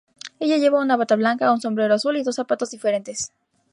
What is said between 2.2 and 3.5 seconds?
dos zapatos diferentes.